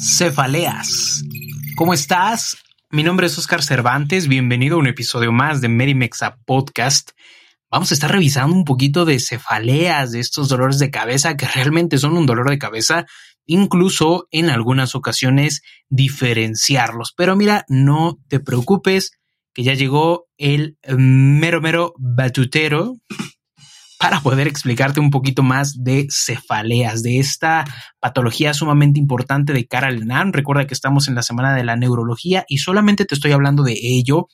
[0.00, 1.22] Cefaleas.
[1.76, 2.56] ¿Cómo estás?
[2.90, 4.28] Mi nombre es Oscar Cervantes.
[4.28, 7.12] Bienvenido a un episodio más de Medimexa Podcast.
[7.70, 11.98] Vamos a estar revisando un poquito de cefaleas, de estos dolores de cabeza que realmente
[11.98, 13.06] son un dolor de cabeza,
[13.46, 17.14] incluso en algunas ocasiones diferenciarlos.
[17.16, 19.12] Pero mira, no te preocupes,
[19.54, 22.94] que ya llegó el mero mero batutero
[24.02, 27.64] para poder explicarte un poquito más de cefaleas, de esta
[28.00, 30.32] patología sumamente importante de cara al NAN.
[30.32, 33.78] Recuerda que estamos en la semana de la neurología y solamente te estoy hablando de
[33.80, 34.26] ello.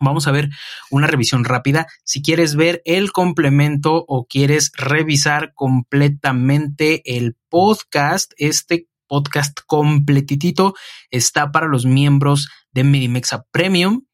[0.00, 0.48] Vamos a ver
[0.90, 1.86] una revisión rápida.
[2.04, 10.72] Si quieres ver el complemento o quieres revisar completamente el podcast, este podcast completitito
[11.10, 14.06] está para los miembros de Medimexa Premium,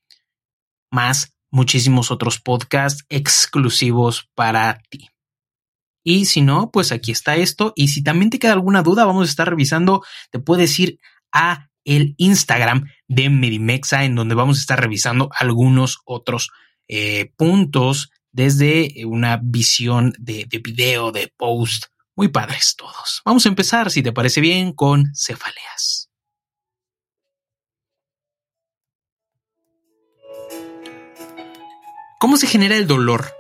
[0.91, 5.11] más muchísimos otros podcasts exclusivos para ti.
[6.03, 7.73] Y si no, pues aquí está esto.
[7.77, 10.99] Y si también te queda alguna duda, vamos a estar revisando, te puedes ir
[11.31, 16.51] a el Instagram de Medimexa, en donde vamos a estar revisando algunos otros
[16.89, 21.87] eh, puntos desde una visión de, de video, de post.
[22.17, 23.23] Muy padres todos.
[23.25, 26.02] Vamos a empezar, si te parece bien, con cefaleas.
[32.23, 33.35] ¿Cómo se genera el dolor?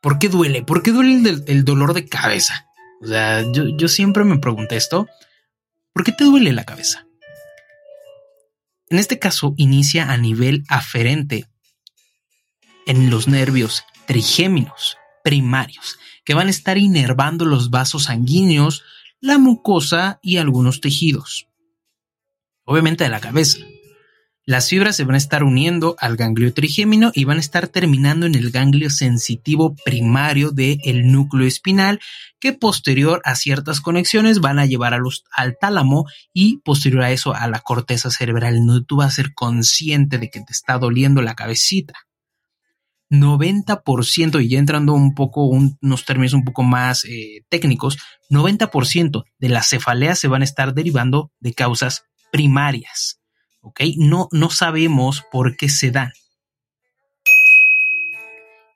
[0.00, 0.64] ¿Por qué duele?
[0.64, 2.66] ¿Por qué duele el, dolor de cabeza?
[3.00, 5.06] O sea, yo, yo, siempre me pregunté esto.
[5.92, 7.06] ¿Por qué te duele la cabeza?
[8.88, 11.48] En este caso, inicia a nivel aferente
[12.86, 18.82] en los nervios trigéminos primarios, que van a estar inervando los vasos sanguíneos,
[19.20, 21.46] la mucosa y algunos tejidos.
[22.64, 23.58] Obviamente de la cabeza.
[24.48, 28.26] Las fibras se van a estar uniendo al ganglio trigémino y van a estar terminando
[28.26, 31.98] en el ganglio sensitivo primario del núcleo espinal,
[32.38, 37.10] que posterior a ciertas conexiones van a llevar a los, al tálamo y posterior a
[37.10, 40.78] eso a la corteza cerebral, donde tú vas a ser consciente de que te está
[40.78, 41.94] doliendo la cabecita.
[43.10, 47.98] 90%, y ya entrando un poco, un, unos términos un poco más eh, técnicos,
[48.30, 53.20] 90% de las cefaleas se van a estar derivando de causas primarias.
[53.66, 53.80] ¿Ok?
[53.98, 56.12] No, no sabemos por qué se dan.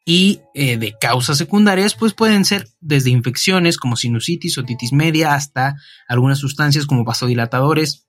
[0.04, 5.76] Y eh, de causas secundarias, pues pueden ser desde infecciones como sinusitis, otitis media, hasta
[6.08, 8.08] algunas sustancias como vasodilatadores,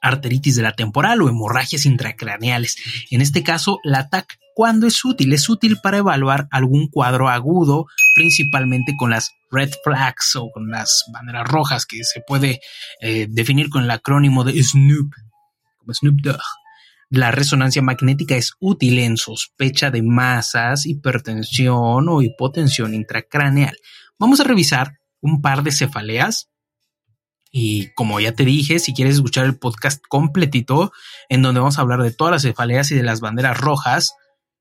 [0.00, 2.76] arteritis de la temporal o hemorragias intracraneales.
[3.10, 5.32] En este caso, la TAC, cuando es útil?
[5.34, 7.86] Es útil para evaluar algún cuadro agudo,
[8.16, 12.60] principalmente con las red flags o con las banderas rojas que se puede
[13.00, 15.12] eh, definir con el acrónimo de SNOOP,
[15.92, 16.40] Snoop Dogg.
[17.10, 23.76] La resonancia magnética es útil en sospecha de masas, hipertensión o hipotensión intracraneal.
[24.18, 26.50] Vamos a revisar un par de cefaleas.
[27.50, 30.92] Y como ya te dije, si quieres escuchar el podcast completito,
[31.30, 34.12] en donde vamos a hablar de todas las cefaleas y de las banderas rojas,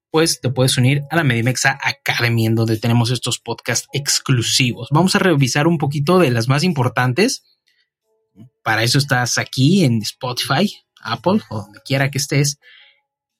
[0.09, 4.87] pues te puedes unir a la Medimexa Academy, en donde tenemos estos podcasts exclusivos.
[4.91, 7.43] Vamos a revisar un poquito de las más importantes.
[8.63, 12.59] Para eso estás aquí en Spotify, Apple o donde quiera que estés,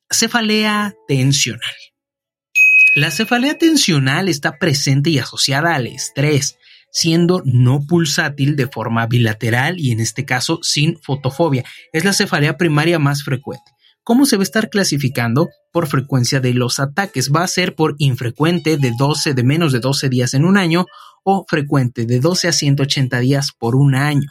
[0.10, 1.76] cefalea tensional.
[2.96, 6.58] La cefalea tensional está presente y asociada al estrés.
[6.90, 11.64] siendo no pulsátil de forma bilateral y en este caso sin fotofobia.
[11.94, 13.72] Es la cefalea primaria más frecuente.
[14.04, 15.50] ¿Cómo se va a estar clasificando?
[15.74, 17.30] Por frecuencia de los ataques.
[17.32, 20.86] Va a ser por infrecuente de 12, de menos de 12 días en un año
[21.24, 24.28] o frecuente de 12 a 180 días por un año.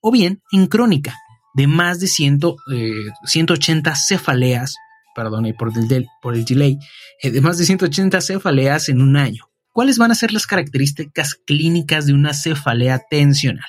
[0.00, 1.16] O bien en crónica
[1.58, 2.38] de más de 100,
[3.24, 4.76] 180 eh, cefaleas,
[5.12, 6.78] perdón, por el, por el delay,
[7.20, 9.50] eh, de más de 180 cefaleas en un año.
[9.72, 13.66] ¿Cuáles van a ser las características clínicas de una cefalea tensional?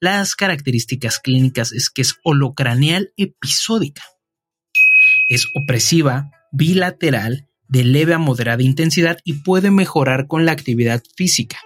[0.00, 4.02] Las características clínicas es que es holocraneal episódica.
[5.28, 11.58] Es opresiva, bilateral, de leve a moderada intensidad y puede mejorar con la actividad física.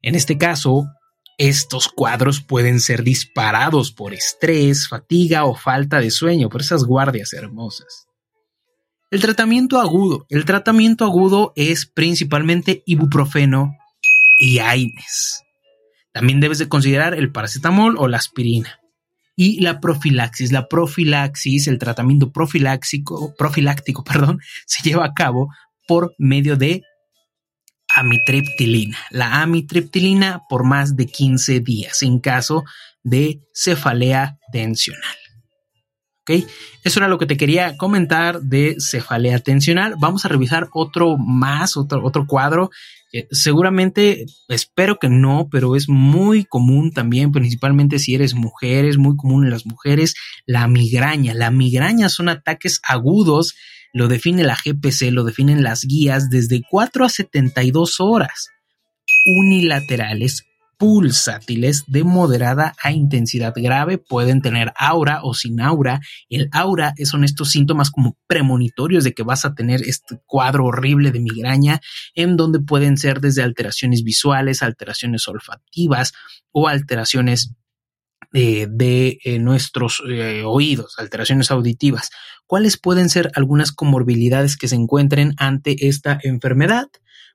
[0.00, 0.86] En este caso,
[1.38, 7.32] estos cuadros pueden ser disparados por estrés, fatiga o falta de sueño, por esas guardias
[7.32, 8.08] hermosas.
[9.10, 10.26] El tratamiento agudo.
[10.28, 13.74] El tratamiento agudo es principalmente ibuprofeno
[14.38, 15.42] y AINES.
[16.12, 18.80] También debes de considerar el paracetamol o la aspirina.
[19.36, 20.50] Y la profilaxis.
[20.50, 23.32] La profilaxis, el tratamiento profiláctico,
[24.04, 25.48] perdón, se lleva a cabo
[25.86, 26.82] por medio de
[27.98, 28.98] amitriptilina.
[29.10, 32.64] La amitriptilina por más de 15 días en caso
[33.02, 35.16] de cefalea tensional.
[36.28, 36.44] ¿Ok?
[36.84, 39.94] Eso era lo que te quería comentar de cefalea tensional.
[39.98, 42.70] Vamos a revisar otro más, otro, otro cuadro.
[43.30, 49.16] seguramente, espero que no, pero es muy común también, principalmente si eres mujer, es muy
[49.16, 50.14] común en las mujeres,
[50.44, 51.32] la migraña.
[51.32, 53.54] La migraña son ataques agudos
[53.92, 58.48] lo define la GPC, lo definen las guías desde 4 a 72 horas,
[59.26, 60.44] unilaterales,
[60.78, 66.00] pulsátiles de moderada a intensidad grave, pueden tener aura o sin aura.
[66.30, 71.10] El aura son estos síntomas como premonitorios de que vas a tener este cuadro horrible
[71.10, 71.80] de migraña,
[72.14, 76.12] en donde pueden ser desde alteraciones visuales, alteraciones olfativas
[76.52, 77.54] o alteraciones
[78.32, 82.10] eh, de eh, nuestros eh, oídos, alteraciones auditivas.
[82.46, 86.88] ¿Cuáles pueden ser algunas comorbilidades que se encuentren ante esta enfermedad?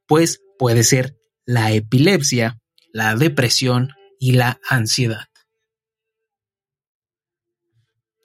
[0.06, 2.60] Pues puede ser la epilepsia,
[2.94, 5.28] la depresión y la ansiedad.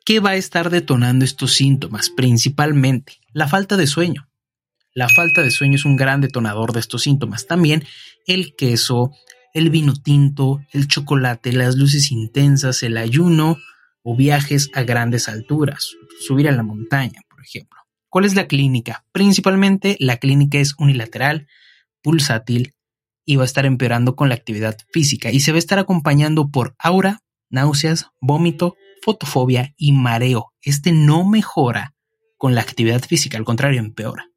[0.04, 2.10] ¿Qué va a estar detonando estos síntomas?
[2.10, 4.28] Principalmente la falta de sueño.
[4.94, 7.46] La falta de sueño es un gran detonador de estos síntomas.
[7.46, 7.84] También
[8.26, 9.12] el queso,
[9.54, 13.58] el vino tinto, el chocolate, las luces intensas, el ayuno
[14.02, 17.78] o viajes a grandes alturas, subir a la montaña, por ejemplo.
[18.08, 19.04] ¿Cuál es la clínica?
[19.12, 21.46] Principalmente la clínica es unilateral,
[22.02, 22.74] pulsátil
[23.28, 26.50] y va a estar empeorando con la actividad física y se va a estar acompañando
[26.50, 27.20] por aura,
[27.50, 30.54] náuseas, vómito, fotofobia y mareo.
[30.62, 31.94] Este no mejora
[32.36, 34.28] con la actividad física, al contrario, empeora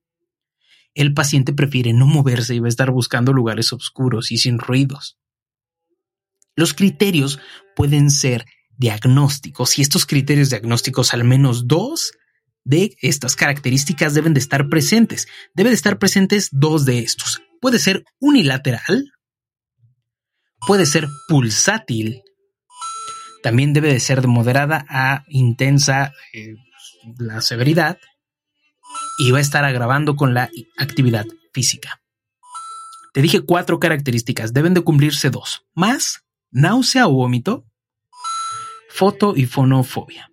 [0.94, 5.18] el paciente prefiere no moverse y va a estar buscando lugares oscuros y sin ruidos.
[6.56, 7.40] Los criterios
[7.76, 8.46] pueden ser
[8.78, 12.12] diagnósticos y estos criterios diagnósticos, al menos dos
[12.64, 15.28] de estas características deben de estar presentes.
[15.54, 17.42] Deben de estar presentes dos de estos.
[17.62, 19.14] Puede ser unilateral,
[20.66, 22.24] puede ser pulsátil,
[23.44, 26.56] también debe de ser de moderada a intensa eh,
[27.18, 28.00] la severidad
[29.20, 32.02] y va a estar agravando con la actividad física.
[33.14, 37.66] Te dije cuatro características, deben de cumplirse dos, más náusea o vómito,
[38.90, 40.32] foto y fonofobia.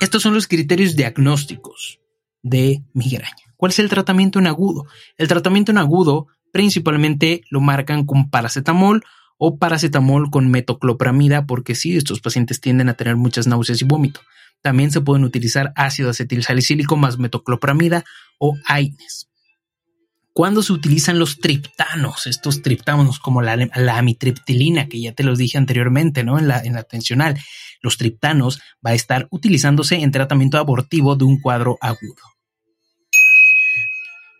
[0.00, 2.00] Estos son los criterios diagnósticos
[2.42, 3.49] de migraña.
[3.60, 4.86] ¿Cuál es el tratamiento en agudo?
[5.18, 9.04] El tratamiento en agudo principalmente lo marcan con paracetamol
[9.36, 14.22] o paracetamol con metoclopramida porque sí, estos pacientes tienden a tener muchas náuseas y vómito.
[14.62, 18.02] También se pueden utilizar ácido acetil salicílico más metoclopramida
[18.38, 19.28] o AINES.
[20.32, 25.58] Cuando se utilizan los triptanos, estos triptanos como la, amitriptilina, que ya te los dije
[25.58, 26.38] anteriormente, ¿no?
[26.38, 26.86] En la, en la
[27.82, 32.39] los triptanos va a estar utilizándose en tratamiento abortivo de un cuadro agudo.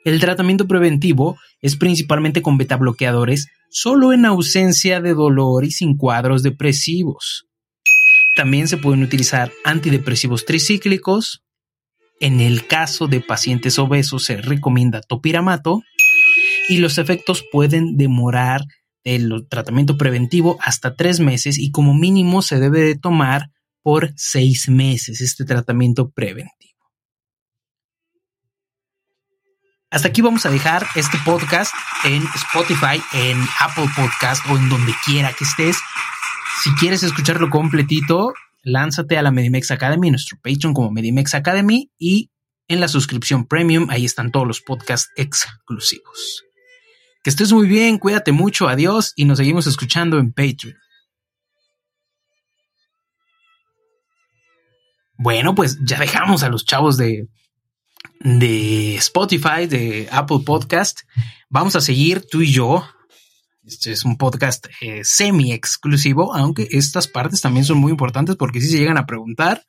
[0.04, 5.96] El tratamiento preventivo es principalmente con beta bloqueadores, solo en ausencia de dolor y sin
[5.96, 7.46] cuadros depresivos.
[8.36, 11.42] También se pueden utilizar antidepresivos tricíclicos.
[12.20, 15.82] En el caso de pacientes obesos se recomienda topiramato
[16.68, 18.64] y los efectos pueden demorar
[19.04, 23.50] el tratamiento preventivo hasta tres meses y como mínimo se debe de tomar
[23.82, 26.69] por seis meses este tratamiento preventivo.
[29.92, 34.92] Hasta aquí vamos a dejar este podcast en Spotify, en Apple Podcast o en donde
[35.04, 35.78] quiera que estés.
[36.62, 38.32] Si quieres escucharlo completito,
[38.62, 42.30] lánzate a la Medimex Academy, nuestro Patreon como Medimex Academy y
[42.68, 46.44] en la suscripción premium, ahí están todos los podcasts exclusivos.
[47.24, 50.76] Que estés muy bien, cuídate mucho, adiós y nos seguimos escuchando en Patreon.
[55.18, 57.28] Bueno, pues ya dejamos a los chavos de,
[58.20, 61.00] de Spotify, de Apple Podcast.
[61.48, 62.84] Vamos a seguir tú y yo.
[63.64, 68.60] Este es un podcast eh, semi exclusivo, aunque estas partes también son muy importantes porque
[68.60, 69.64] si se llegan a preguntar,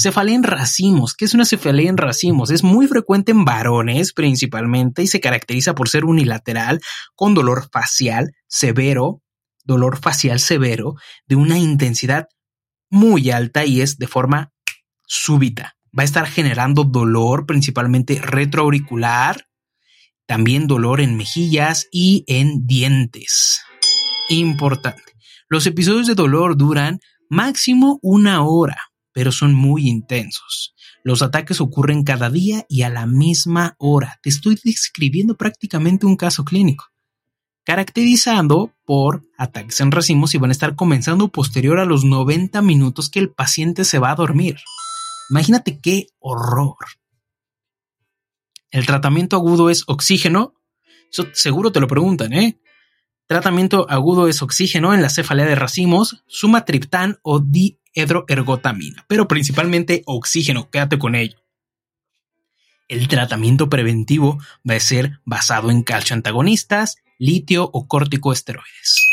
[0.00, 1.14] Cefalea en racimos.
[1.14, 2.52] ¿Qué es una cefalea en racimos?
[2.52, 6.80] Es muy frecuente en varones principalmente y se caracteriza por ser unilateral
[7.16, 9.22] con dolor facial severo,
[9.64, 10.94] dolor facial severo
[11.26, 12.28] de una intensidad
[12.90, 14.52] muy alta y es de forma
[15.04, 15.77] súbita.
[15.96, 19.48] Va a estar generando dolor principalmente retroauricular,
[20.26, 23.60] también dolor en mejillas y en dientes.
[24.28, 25.14] Importante.
[25.48, 30.76] Los episodios de dolor duran máximo una hora pero son muy intensos.
[31.02, 34.20] Los ataques ocurren cada día y a la misma hora.
[34.22, 36.84] Te estoy describiendo prácticamente un caso clínico,
[37.64, 43.10] caracterizando por ataques en racimos y van a estar comenzando posterior a los 90 minutos
[43.10, 44.58] que el paciente se va a dormir.
[45.30, 46.76] Imagínate qué horror.
[48.70, 50.54] El tratamiento agudo es oxígeno.
[51.10, 52.58] Eso seguro te lo preguntan, ¿eh?
[53.26, 60.02] Tratamiento agudo es oxígeno en la cefalea de racimos, sumatriptán o di hidroergotamina, pero principalmente
[60.06, 61.38] oxígeno, quédate con ello.
[62.88, 69.07] El tratamiento preventivo va a ser basado en calcio antagonistas, litio o corticoesteroides.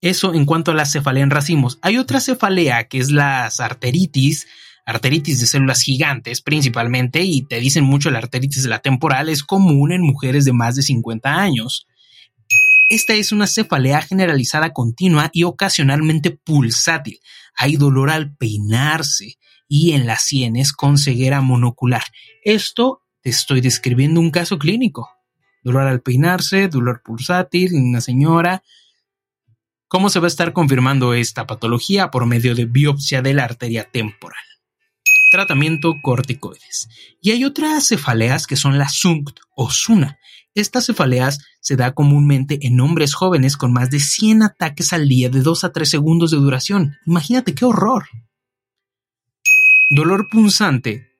[0.00, 1.78] Eso en cuanto a la cefalea en racimos.
[1.82, 4.46] Hay otra cefalea que es la arteritis,
[4.86, 9.42] arteritis de células gigantes principalmente, y te dicen mucho la arteritis de la temporal, es
[9.42, 11.86] común en mujeres de más de 50 años.
[12.90, 17.18] Esta es una cefalea generalizada continua y ocasionalmente pulsátil.
[17.54, 19.36] Hay dolor al peinarse
[19.68, 22.04] y en las sienes con ceguera monocular.
[22.42, 25.10] Esto te estoy describiendo un caso clínico.
[25.62, 28.62] Dolor al peinarse, dolor pulsátil una señora.
[29.88, 32.10] ¿Cómo se va a estar confirmando esta patología?
[32.10, 34.44] Por medio de biopsia de la arteria temporal.
[35.32, 36.88] Tratamiento corticoides.
[37.22, 40.18] Y hay otras cefaleas que son la SUNCT o SUNA.
[40.54, 45.30] Estas cefaleas se da comúnmente en hombres jóvenes con más de 100 ataques al día
[45.30, 46.96] de 2 a 3 segundos de duración.
[47.06, 48.08] Imagínate qué horror.
[49.96, 51.16] Dolor punzante,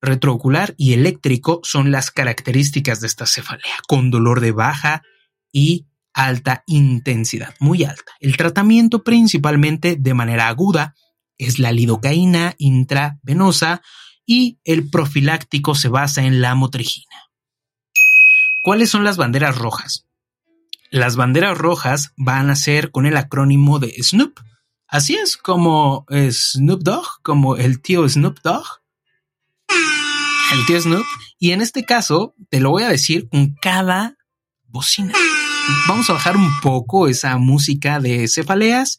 [0.00, 5.02] retroocular y eléctrico son las características de esta cefalea, con dolor de baja
[5.50, 8.12] y alta intensidad, muy alta.
[8.20, 10.94] El tratamiento principalmente de manera aguda
[11.38, 13.82] es la lidocaína intravenosa
[14.26, 17.16] y el profiláctico se basa en la motrigina.
[18.64, 20.06] ¿Cuáles son las banderas rojas?
[20.90, 24.38] Las banderas rojas van a ser con el acrónimo de Snoop.
[24.86, 28.66] Así es como Snoop Dogg, como el tío Snoop Dogg.
[30.52, 31.06] El tío Snoop.
[31.38, 34.16] Y en este caso, te lo voy a decir con cada
[34.72, 35.12] bocina.
[35.86, 38.98] Vamos a bajar un poco esa música de cefaleas.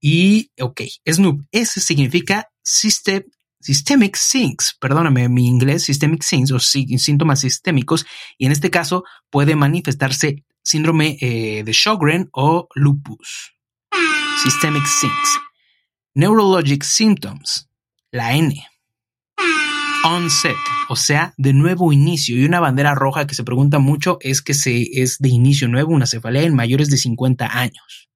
[0.00, 3.24] Y, ok, Snoop, ese significa System
[3.64, 8.04] Systemic Sinks, perdóname mi inglés, Systemic Sinks o síntomas sistémicos,
[8.36, 13.54] y en este caso puede manifestarse síndrome eh, de Sjogren o lupus.
[14.42, 15.40] Systemic Sinks.
[16.14, 17.70] Neurologic Symptoms,
[18.10, 18.54] la N.
[20.04, 20.56] Onset,
[20.90, 22.36] o sea, de nuevo inicio.
[22.36, 25.92] Y una bandera roja que se pregunta mucho es que se, es de inicio nuevo,
[25.92, 28.10] una cefalea en mayores de 50 años.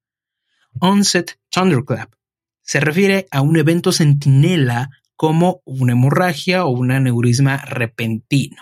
[0.79, 2.13] Onset Thunderclap.
[2.61, 8.61] Se refiere a un evento centinela como una hemorragia o un aneurisma repentino.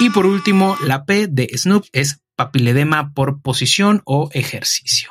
[0.00, 5.10] Y por último, la P de Snoop es papiledema por posición o ejercicio.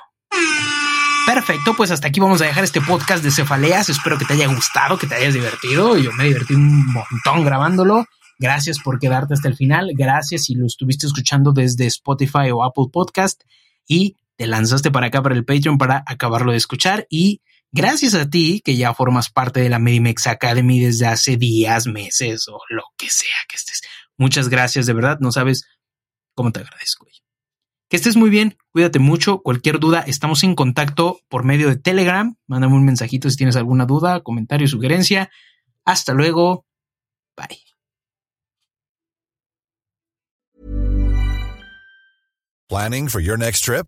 [1.28, 3.90] Perfecto, pues hasta aquí vamos a dejar este podcast de cefaleas.
[3.90, 5.98] Espero que te haya gustado, que te hayas divertido.
[5.98, 8.06] Yo me divertí un montón grabándolo.
[8.40, 9.92] Gracias por quedarte hasta el final.
[9.94, 13.44] Gracias si lo estuviste escuchando desde Spotify o Apple Podcast
[13.86, 17.42] y te lanzaste para acá para el Patreon para acabarlo de escuchar y
[17.74, 22.48] Gracias a ti, que ya formas parte de la Medimex Academy desde hace días, meses
[22.48, 23.82] o lo que sea que estés.
[24.16, 25.68] Muchas gracias, de verdad, no sabes
[26.34, 27.06] cómo te agradezco.
[27.90, 29.40] Que estés muy bien, cuídate mucho.
[29.40, 32.36] Cualquier duda, estamos en contacto por medio de Telegram.
[32.46, 35.30] Mándame un mensajito si tienes alguna duda, comentario, sugerencia.
[35.86, 36.66] Hasta luego.
[37.38, 37.60] Bye.
[42.68, 43.88] Planning for your next trip?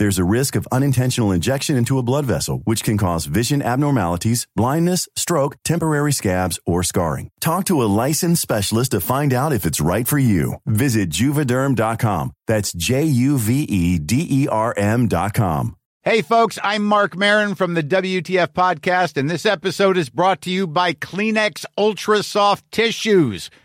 [0.00, 4.46] There's a risk of unintentional injection into a blood vessel, which can cause vision abnormalities,
[4.56, 7.28] blindness, stroke, temporary scabs, or scarring.
[7.38, 10.54] Talk to a licensed specialist to find out if it's right for you.
[10.64, 12.32] Visit juvederm.com.
[12.46, 15.76] That's J U V E D E R M.com.
[16.02, 20.50] Hey, folks, I'm Mark Marin from the WTF Podcast, and this episode is brought to
[20.50, 23.50] you by Kleenex Ultra Soft Tissues,